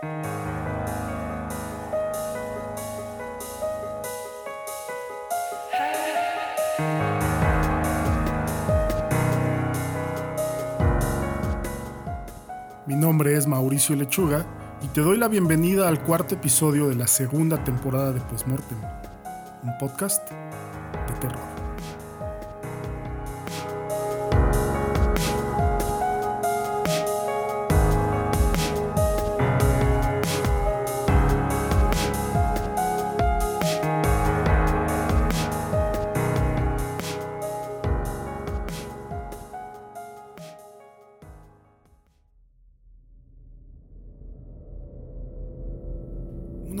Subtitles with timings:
[0.00, 0.06] Mi
[12.94, 14.46] nombre es Mauricio Lechuga
[14.82, 18.78] y te doy la bienvenida al cuarto episodio de la segunda temporada de Postmortem,
[19.64, 21.57] un podcast de terror.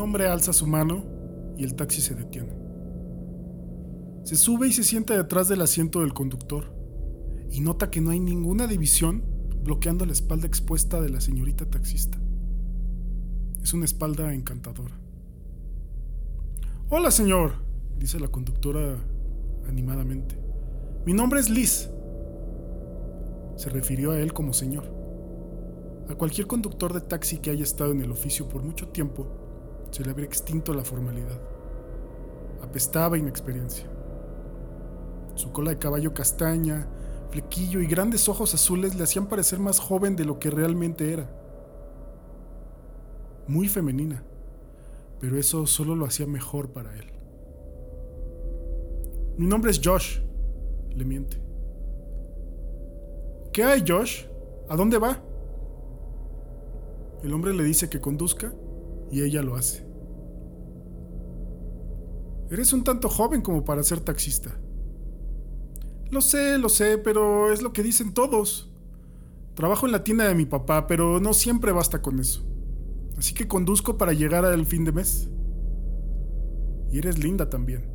[0.08, 1.04] Hombre alza su mano
[1.58, 2.56] y el taxi se detiene.
[4.24, 6.72] Se sube y se sienta detrás del asiento del conductor
[7.50, 9.22] y nota que no hay ninguna división
[9.62, 12.18] bloqueando la espalda expuesta de la señorita taxista.
[13.62, 14.98] Es una espalda encantadora.
[16.88, 17.56] Hola señor,
[17.98, 18.96] dice la conductora
[19.68, 20.40] animadamente.
[21.04, 21.90] Mi nombre es Liz.
[23.56, 24.90] Se refirió a él como señor.
[26.08, 29.44] A cualquier conductor de taxi que haya estado en el oficio por mucho tiempo,
[29.90, 31.40] se le habría extinto la formalidad.
[32.62, 33.86] Apestaba inexperiencia.
[35.34, 36.88] Su cola de caballo castaña,
[37.30, 41.30] flequillo y grandes ojos azules le hacían parecer más joven de lo que realmente era.
[43.46, 44.22] Muy femenina,
[45.20, 47.06] pero eso solo lo hacía mejor para él.
[49.36, 50.18] Mi nombre es Josh,
[50.94, 51.40] le miente.
[53.52, 54.24] ¿Qué hay, Josh?
[54.68, 55.22] ¿A dónde va?
[57.22, 58.52] El hombre le dice que conduzca
[59.10, 59.86] y ella lo hace.
[62.50, 64.58] Eres un tanto joven como para ser taxista.
[66.10, 68.72] Lo sé, lo sé, pero es lo que dicen todos.
[69.54, 72.44] Trabajo en la tienda de mi papá, pero no siempre basta con eso.
[73.18, 75.28] Así que conduzco para llegar al fin de mes.
[76.90, 77.90] Y eres linda también.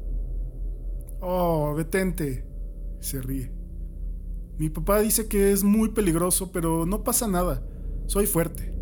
[1.22, 2.46] Oh, detente.
[3.00, 3.52] Se ríe.
[4.58, 7.66] Mi papá dice que es muy peligroso, pero no pasa nada.
[8.06, 8.73] Soy fuerte.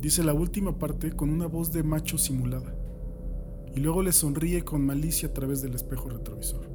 [0.00, 2.74] Dice la última parte con una voz de macho simulada.
[3.74, 6.70] Y luego le sonríe con malicia a través del espejo retrovisor.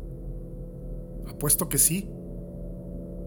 [1.27, 2.09] Apuesto que sí,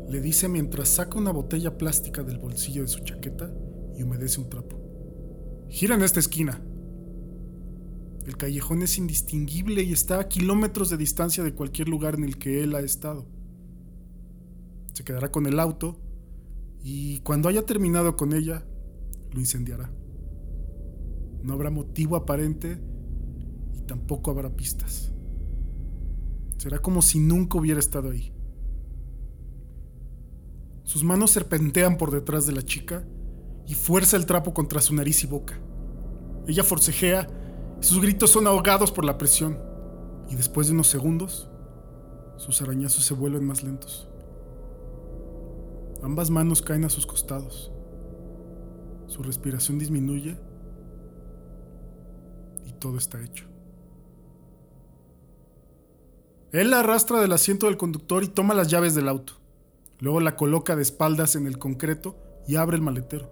[0.09, 3.51] le dice mientras saca una botella plástica del bolsillo de su chaqueta
[3.97, 4.81] y humedece un trapo.
[5.69, 6.63] Gira en esta esquina.
[8.27, 12.39] El callejón es indistinguible y está a kilómetros de distancia de cualquier lugar en el
[12.39, 13.27] que él ha estado.
[14.93, 16.01] Se quedará con el auto
[16.83, 18.65] y cuando haya terminado con ella,
[19.33, 19.91] lo incendiará.
[21.43, 22.81] No habrá motivo aparente
[23.75, 25.13] y tampoco habrá pistas.
[26.59, 28.33] Será como si nunca hubiera estado ahí.
[30.83, 33.05] Sus manos serpentean por detrás de la chica
[33.67, 35.59] y fuerza el trapo contra su nariz y boca.
[36.47, 37.27] Ella forcejea
[37.81, 39.59] y sus gritos son ahogados por la presión.
[40.29, 41.49] Y después de unos segundos,
[42.37, 44.09] sus arañazos se vuelven más lentos.
[46.03, 47.73] Ambas manos caen a sus costados.
[49.07, 50.37] Su respiración disminuye
[52.65, 53.47] y todo está hecho.
[56.53, 59.35] Él la arrastra del asiento del conductor y toma las llaves del auto.
[59.99, 62.17] Luego la coloca de espaldas en el concreto
[62.47, 63.31] y abre el maletero.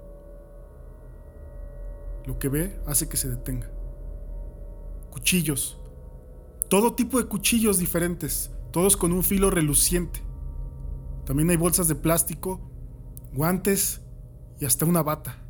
[2.27, 3.71] Lo que ve hace que se detenga.
[5.11, 5.79] Cuchillos.
[6.69, 10.21] Todo tipo de cuchillos diferentes, todos con un filo reluciente.
[11.25, 12.61] También hay bolsas de plástico,
[13.33, 14.01] guantes
[14.61, 15.44] y hasta una bata.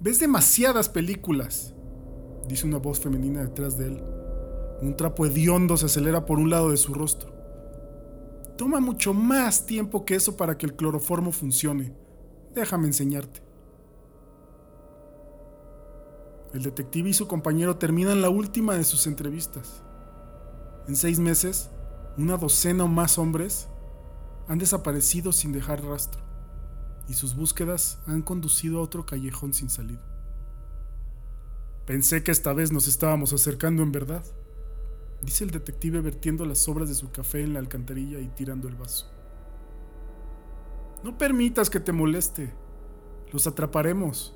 [0.00, 1.74] Ves demasiadas películas,
[2.46, 4.04] dice una voz femenina detrás de él.
[4.80, 7.32] Un trapo hediondo se acelera por un lado de su rostro.
[8.56, 11.92] Toma mucho más tiempo que eso para que el cloroformo funcione.
[12.54, 13.42] Déjame enseñarte.
[16.54, 19.82] El detective y su compañero terminan la última de sus entrevistas.
[20.86, 21.70] En seis meses,
[22.16, 23.68] una docena o más hombres
[24.46, 26.22] han desaparecido sin dejar rastro,
[27.08, 30.04] y sus búsquedas han conducido a otro callejón sin salida.
[31.86, 34.24] Pensé que esta vez nos estábamos acercando en verdad
[35.22, 38.76] dice el detective vertiendo las sobras de su café en la alcantarilla y tirando el
[38.76, 39.10] vaso.
[41.02, 42.52] No permitas que te moleste.
[43.32, 44.34] Los atraparemos,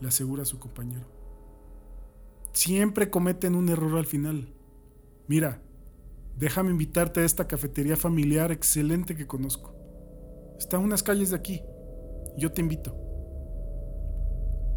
[0.00, 1.06] le asegura su compañero.
[2.52, 4.52] Siempre cometen un error al final.
[5.28, 5.60] Mira,
[6.36, 9.74] déjame invitarte a esta cafetería familiar excelente que conozco.
[10.58, 11.62] Está a unas calles de aquí.
[12.36, 12.96] Yo te invito.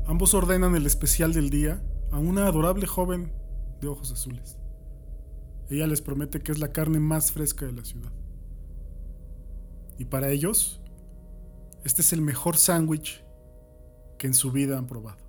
[0.05, 3.33] Ambos ordenan el especial del día a una adorable joven
[3.81, 4.57] de ojos azules.
[5.69, 8.11] Ella les promete que es la carne más fresca de la ciudad.
[9.97, 10.81] Y para ellos,
[11.83, 13.23] este es el mejor sándwich
[14.17, 15.26] que en su vida han probado.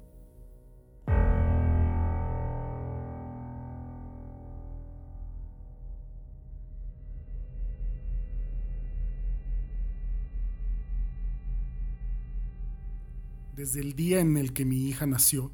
[13.59, 15.51] Desde el día en el que mi hija nació,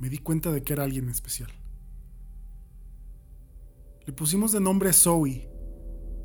[0.00, 1.48] me di cuenta de que era alguien especial.
[4.06, 5.48] Le pusimos de nombre Zoe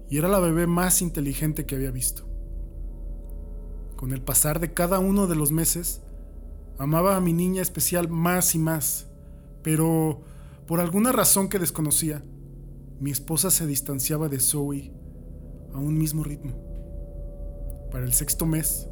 [0.10, 2.28] y era la bebé más inteligente que había visto.
[3.96, 6.02] Con el pasar de cada uno de los meses,
[6.80, 9.06] amaba a mi niña especial más y más,
[9.62, 10.24] pero
[10.66, 12.26] por alguna razón que desconocía,
[13.00, 14.92] mi esposa se distanciaba de Zoe
[15.76, 16.54] a un mismo ritmo.
[17.92, 18.88] Para el sexto mes,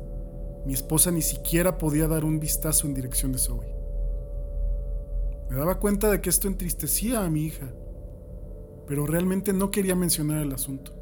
[0.66, 3.76] mi esposa ni siquiera podía dar un vistazo en dirección de Zoe.
[5.50, 7.74] Me daba cuenta de que esto entristecía a mi hija,
[8.88, 10.94] pero realmente no quería mencionar el asunto.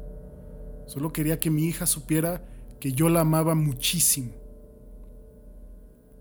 [0.86, 2.44] Solo quería que mi hija supiera
[2.80, 4.32] que yo la amaba muchísimo.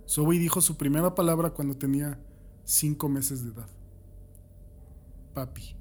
[0.07, 2.19] Zoe dijo su primera palabra cuando tenía
[2.65, 3.69] cinco meses de edad.
[5.33, 5.75] Papi.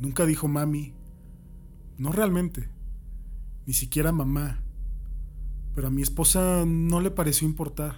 [0.00, 0.94] Nunca dijo mami.
[1.98, 2.70] No realmente.
[3.66, 4.64] Ni siquiera mamá
[5.74, 7.96] pero a mi esposa no le pareció importar.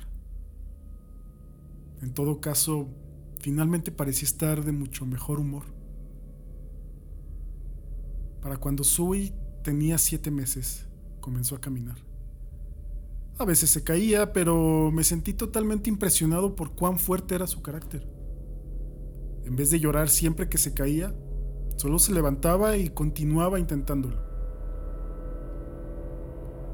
[2.03, 2.89] En todo caso,
[3.39, 5.65] finalmente parecía estar de mucho mejor humor.
[8.41, 9.33] Para cuando Sui
[9.63, 10.87] tenía siete meses,
[11.21, 11.97] comenzó a caminar.
[13.39, 18.07] A veces se caía, pero me sentí totalmente impresionado por cuán fuerte era su carácter.
[19.45, 21.15] En vez de llorar siempre que se caía,
[21.77, 24.32] solo se levantaba y continuaba intentándolo.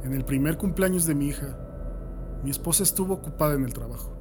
[0.04, 1.58] En el primer cumpleaños de mi hija,
[2.44, 4.16] mi esposa estuvo ocupada en el trabajo.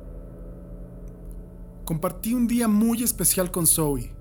[1.85, 4.15] Compartí un día muy especial con Zoe.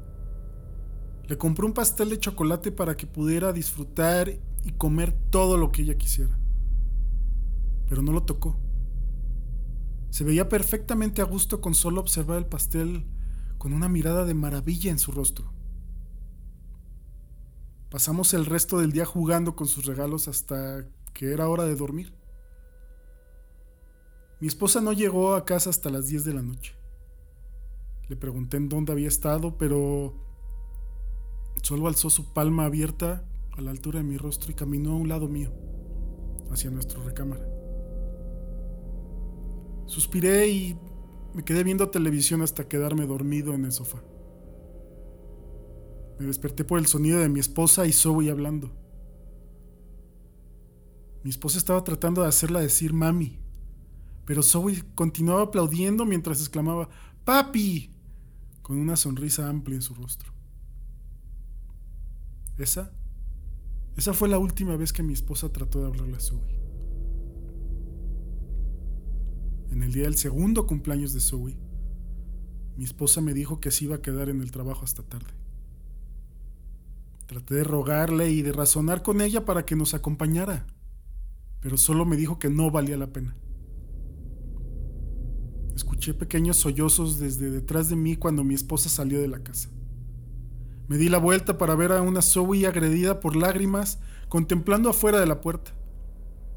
[1.26, 4.30] Le compré un pastel de chocolate para que pudiera disfrutar
[4.64, 6.38] y comer todo lo que ella quisiera.
[7.88, 8.56] Pero no lo tocó.
[10.10, 13.06] Se veía perfectamente a gusto con solo observar el pastel
[13.58, 15.52] con una mirada de maravilla en su rostro.
[17.90, 20.86] Pasamos el resto del día jugando con sus regalos hasta
[21.16, 22.12] que era hora de dormir.
[24.38, 26.74] Mi esposa no llegó a casa hasta las 10 de la noche.
[28.08, 30.12] Le pregunté en dónde había estado, pero
[31.62, 33.24] solo alzó su palma abierta
[33.56, 35.54] a la altura de mi rostro y caminó a un lado mío,
[36.50, 37.48] hacia nuestra recámara.
[39.86, 40.78] Suspiré y
[41.32, 44.02] me quedé viendo televisión hasta quedarme dormido en el sofá.
[46.18, 48.70] Me desperté por el sonido de mi esposa y Zoe hablando.
[51.26, 53.40] Mi esposa estaba tratando de hacerla decir mami,
[54.26, 56.88] pero Zoe continuaba aplaudiendo mientras exclamaba
[57.24, 57.90] ¡Papi!
[58.62, 60.32] con una sonrisa amplia en su rostro.
[62.58, 62.92] Esa,
[63.96, 66.60] esa fue la última vez que mi esposa trató de hablarle a Zoe.
[69.72, 71.58] En el día del segundo cumpleaños de Zoe,
[72.76, 75.34] mi esposa me dijo que se iba a quedar en el trabajo hasta tarde.
[77.26, 80.68] Traté de rogarle y de razonar con ella para que nos acompañara
[81.60, 83.36] pero solo me dijo que no valía la pena.
[85.74, 89.68] Escuché pequeños sollozos desde detrás de mí cuando mi esposa salió de la casa.
[90.88, 93.98] Me di la vuelta para ver a una Zoe agredida por lágrimas
[94.28, 95.72] contemplando afuera de la puerta.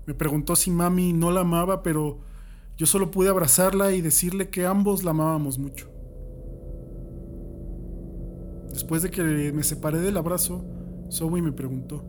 [0.06, 2.20] Me preguntó si mami no la amaba, pero
[2.78, 5.90] yo solo pude abrazarla y decirle que ambos la amábamos mucho.
[8.70, 10.64] Después de que me separé del abrazo,
[11.12, 12.06] Zoe me preguntó,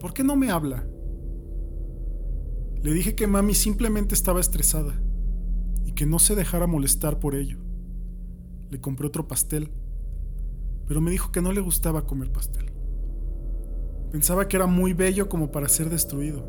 [0.00, 0.84] ¿por qué no me habla?
[2.82, 4.94] Le dije que mami simplemente estaba estresada
[5.84, 7.58] y que no se dejara molestar por ello.
[8.70, 9.72] Le compré otro pastel,
[10.86, 12.70] pero me dijo que no le gustaba comer pastel.
[14.12, 16.46] Pensaba que era muy bello como para ser destruido.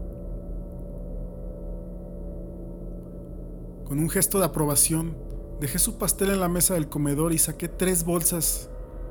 [3.86, 5.18] Con un gesto de aprobación,
[5.60, 8.70] dejé su pastel en la mesa del comedor y saqué tres bolsas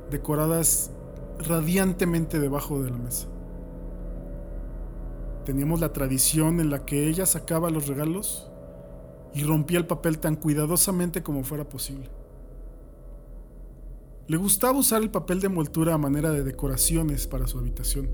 [0.09, 0.91] decoradas
[1.37, 3.27] radiantemente debajo de la mesa.
[5.49, 8.51] Teníamos la tradición en la que ella sacaba los regalos
[9.33, 12.07] y rompía el papel tan cuidadosamente como fuera posible.
[14.27, 18.11] Le gustaba usar el papel de envoltura a manera de decoraciones para su habitación.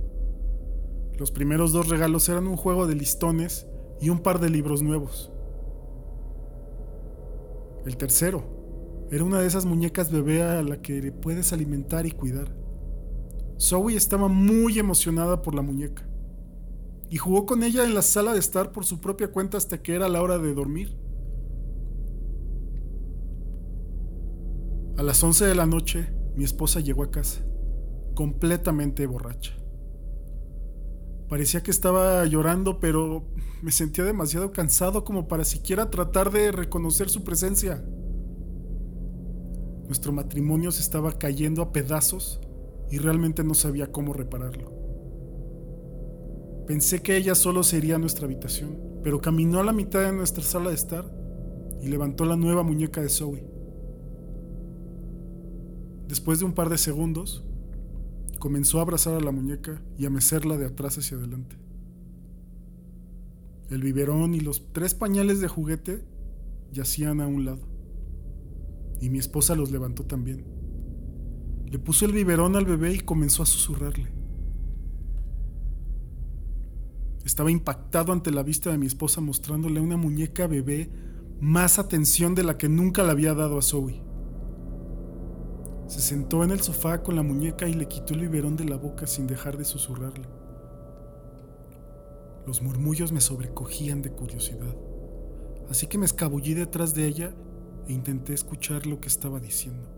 [1.20, 3.68] Los primeros dos regalos eran un juego de listones
[4.00, 5.30] y un par de libros nuevos.
[7.86, 8.46] El tercero
[9.12, 12.56] era una de esas muñecas bebé a la que le puedes alimentar y cuidar.
[13.60, 16.08] Zoe estaba muy emocionada por la muñeca
[17.10, 19.94] y jugó con ella en la sala de estar por su propia cuenta hasta que
[19.94, 20.98] era la hora de dormir.
[24.98, 27.46] A las 11 de la noche, mi esposa llegó a casa,
[28.16, 29.54] completamente borracha.
[31.28, 33.28] Parecía que estaba llorando, pero
[33.62, 37.84] me sentía demasiado cansado como para siquiera tratar de reconocer su presencia.
[39.88, 42.40] Nuestro matrimonio se estaba cayendo a pedazos
[42.90, 44.75] y realmente no sabía cómo repararlo.
[46.68, 50.70] Pensé que ella solo sería nuestra habitación, pero caminó a la mitad de nuestra sala
[50.70, 51.06] de estar
[51.82, 53.46] y levantó la nueva muñeca de Zoe.
[56.08, 57.46] Después de un par de segundos,
[58.40, 61.56] comenzó a abrazar a la muñeca y a mecerla de atrás hacia adelante.
[63.70, 66.04] El biberón y los tres pañales de juguete
[66.72, 67.68] yacían a un lado,
[69.02, 70.46] y mi esposa los levantó también.
[71.66, 74.25] Le puso el biberón al bebé y comenzó a susurrarle.
[77.26, 80.92] Estaba impactado ante la vista de mi esposa mostrándole una muñeca bebé
[81.42, 84.04] más atención de la que nunca le había dado a Zoe.
[85.88, 88.78] Se sentó en el sofá con la muñeca y le quitó el biberón de la
[88.78, 90.28] boca sin dejar de susurrarle.
[92.46, 94.76] Los murmullos me sobrecogían de curiosidad,
[95.68, 97.34] así que me escabullí detrás de ella
[97.88, 99.90] e intenté escuchar lo que estaba diciendo.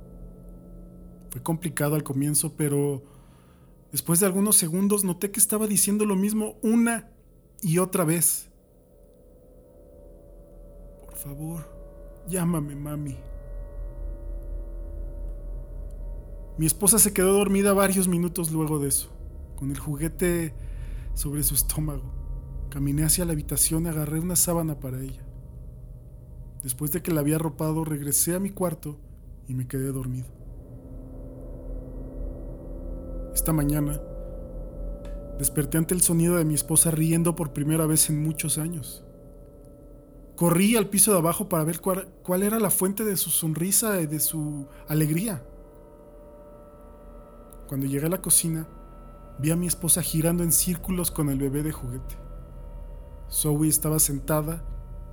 [1.30, 3.04] Fue complicado al comienzo, pero
[3.92, 7.12] después de algunos segundos noté que estaba diciendo lo mismo una
[7.62, 8.50] y otra vez.
[11.06, 11.66] Por favor,
[12.28, 13.18] llámame, mami.
[16.58, 19.10] Mi esposa se quedó dormida varios minutos luego de eso,
[19.56, 20.54] con el juguete
[21.14, 22.04] sobre su estómago.
[22.70, 25.24] Caminé hacia la habitación y agarré una sábana para ella.
[26.64, 28.98] Después de que la había arropado, regresé a mi cuarto
[29.48, 30.28] y me quedé dormido.
[33.34, 34.02] Esta mañana
[35.38, 39.04] desperté ante el sonido de mi esposa riendo por primera vez en muchos años.
[40.36, 44.06] Corrí al piso de abajo para ver cuál, era la fuente de su sonrisa y
[44.06, 45.44] de su alegría.
[47.68, 48.68] Cuando llegué a la cocina,
[49.40, 52.18] vi a mi esposa girando en círculos con el bebé de juguete.
[53.32, 54.64] Zoe estaba sentada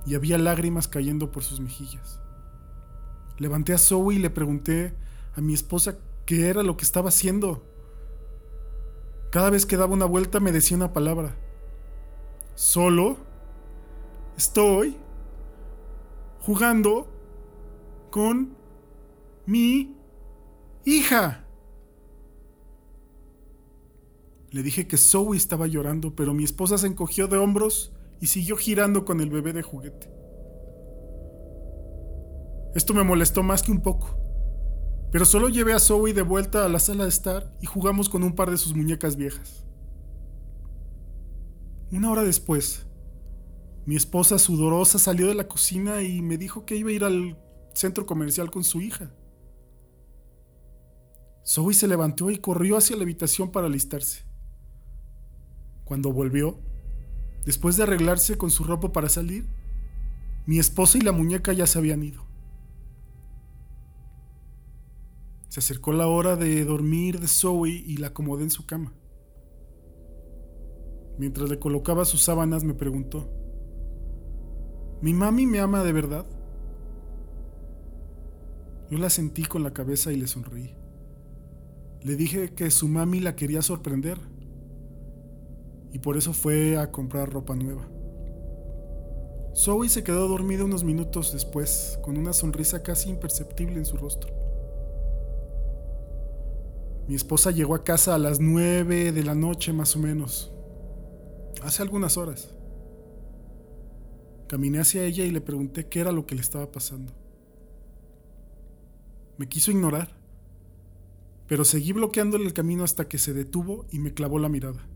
[0.05, 2.21] y había lágrimas cayendo por sus mejillas.
[3.39, 4.95] Levanté a Zoe y le pregunté
[5.35, 7.74] a mi esposa qué era lo que estaba haciendo.
[9.35, 11.35] Cada vez que daba una vuelta me decía una palabra.
[12.53, 13.17] Solo
[14.37, 14.95] estoy
[16.39, 17.05] jugando
[18.11, 18.55] con
[19.45, 19.93] mi
[20.85, 21.45] hija.
[24.51, 28.55] Le dije que Zoe estaba llorando, pero mi esposa se encogió de hombros y siguió
[28.55, 30.09] girando con el bebé de juguete.
[32.73, 34.17] Esto me molestó más que un poco,
[35.15, 38.21] pero solo llevé a Zoe de vuelta a la sala de estar y jugamos con
[38.21, 39.65] un par de sus muñecas viejas.
[41.89, 42.85] Una hora después,
[43.85, 47.41] mi esposa sudorosa salió de la cocina y me dijo que iba a ir al
[47.73, 49.09] centro comercial con su hija.
[51.47, 54.25] Zoe se levantó y corrió hacia la habitación para alistarse.
[55.85, 56.59] Cuando volvió,
[57.45, 59.47] después de arreglarse con su ropa para salir,
[60.45, 62.24] mi esposa y la muñeca ya se habían ido.
[65.55, 68.91] Se acercó la hora de dormir de Zoe y la acomodé en su cama.
[71.17, 73.29] Mientras le colocaba sus sábanas me preguntó,
[75.01, 76.25] ¿mi mami me ama de verdad?
[78.91, 80.75] Yo la sentí con la cabeza y le sonreí.
[82.01, 84.19] Le dije que su mami la quería sorprender
[85.93, 87.87] y por eso fue a comprar ropa nueva.
[89.55, 94.44] Zoe se quedó dormida unos minutos después, con una sonrisa casi imperceptible en su rostro.
[97.07, 100.51] Mi esposa llegó a casa a las nueve de la noche más o menos,
[101.61, 102.55] hace algunas horas.
[104.47, 107.13] Caminé hacia ella y le pregunté qué era lo que le estaba pasando.
[109.37, 110.15] Me quiso ignorar,
[111.47, 114.87] pero seguí bloqueándole el camino hasta que se detuvo y me clavó la mirada.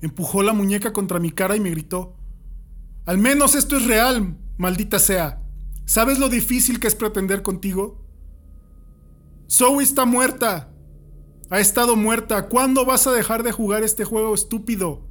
[0.00, 2.14] Empujó la muñeca contra mi cara y me gritó,
[3.04, 5.42] Al menos esto es real, maldita sea.
[5.86, 8.05] ¿Sabes lo difícil que es pretender contigo?
[9.48, 10.72] Zoe está muerta.
[11.50, 12.48] Ha estado muerta.
[12.48, 15.06] ¿Cuándo vas a dejar de jugar este juego estúpido?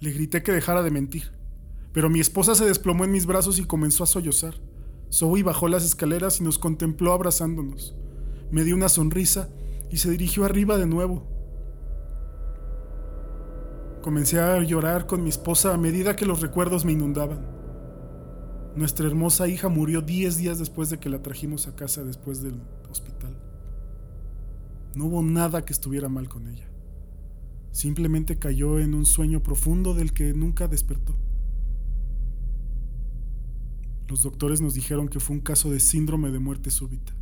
[0.00, 1.32] Le grité que dejara de mentir,
[1.92, 4.54] pero mi esposa se desplomó en mis brazos y comenzó a sollozar.
[5.10, 7.96] Zoe bajó las escaleras y nos contempló abrazándonos.
[8.50, 9.48] Me dio una sonrisa
[9.90, 11.26] y se dirigió arriba de nuevo.
[14.02, 17.63] Comencé a llorar con mi esposa a medida que los recuerdos me inundaban.
[18.76, 22.60] Nuestra hermosa hija murió 10 días después de que la trajimos a casa después del
[22.90, 23.38] hospital.
[24.96, 26.68] No hubo nada que estuviera mal con ella.
[27.70, 31.16] Simplemente cayó en un sueño profundo del que nunca despertó.
[34.08, 37.12] Los doctores nos dijeron que fue un caso de síndrome de muerte súbita.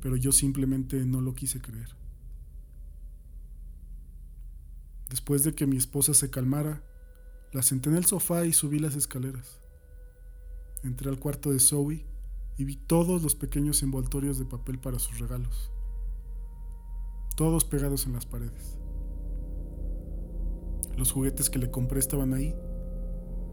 [0.00, 1.94] pero yo simplemente no lo quise creer.
[5.08, 6.82] Después de que mi esposa se calmara,
[7.52, 9.61] la senté en el sofá y subí las escaleras.
[10.82, 12.04] Entré al cuarto de Zoe
[12.58, 15.70] y vi todos los pequeños envoltorios de papel para sus regalos,
[17.36, 18.78] todos pegados en las paredes.
[20.96, 22.54] Los juguetes que le compré estaban ahí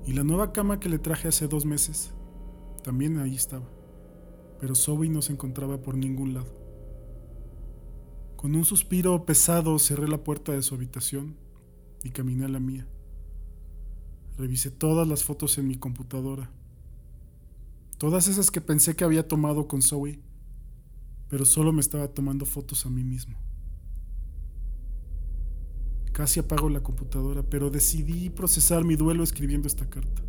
[0.05, 2.13] y la nueva cama que le traje hace dos meses
[2.83, 3.69] también ahí estaba,
[4.59, 6.57] pero Zoe no se encontraba por ningún lado.
[8.38, 11.36] Con un suspiro pesado cerré la puerta de su habitación
[12.03, 12.88] y caminé a la mía.
[14.38, 16.50] Revisé todas las fotos en mi computadora
[17.99, 20.21] Todas esas que pensé que había tomado con Zoe,
[21.27, 23.37] pero solo me estaba tomando fotos a mí mismo.
[26.13, 30.21] Casi apago la computadora, pero decidí procesar mi duelo escribiendo esta carta.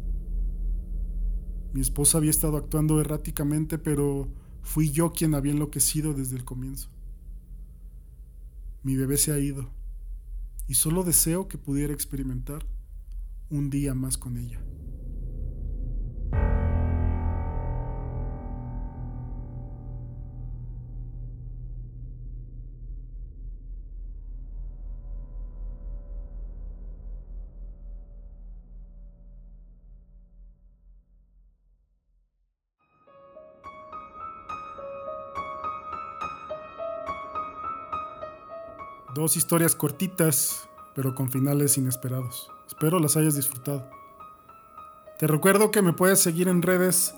[1.73, 4.29] Mi esposa había estado actuando erráticamente, pero
[4.63, 6.91] fui yo quien había enloquecido desde el comienzo.
[8.83, 9.71] Mi bebé se ha ido
[10.67, 12.67] y solo deseo que pudiera experimentar
[13.49, 14.61] un día más con ella.
[39.15, 42.49] Dos historias cortitas, pero con finales inesperados.
[42.69, 43.85] Espero las hayas disfrutado.
[45.19, 47.13] Te recuerdo que me puedes seguir en redes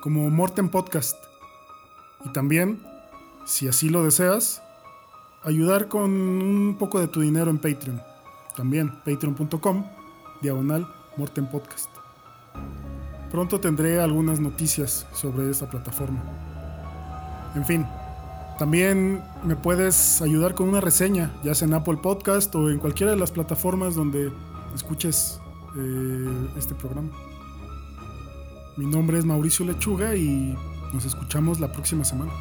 [0.00, 1.18] como Morten Podcast.
[2.24, 2.82] Y también,
[3.44, 4.62] si así lo deseas,
[5.42, 8.02] ayudar con un poco de tu dinero en Patreon.
[8.56, 9.84] También patreon.com,
[10.40, 11.90] diagonal Morten Podcast.
[13.30, 16.22] Pronto tendré algunas noticias sobre esta plataforma.
[17.54, 17.86] En fin,
[18.58, 23.12] también me puedes ayudar con una reseña, ya sea en Apple Podcast o en cualquiera
[23.12, 24.32] de las plataformas donde
[24.74, 25.40] escuches
[25.76, 27.10] eh, este programa.
[28.76, 30.56] Mi nombre es Mauricio Lechuga y
[30.92, 32.32] nos escuchamos la próxima semana.